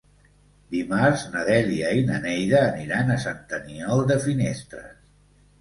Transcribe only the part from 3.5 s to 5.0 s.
Aniol de Finestres.